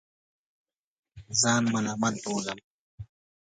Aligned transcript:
ځان 1.41 1.63
ملامت 1.73 2.15
بولم. 2.23 2.59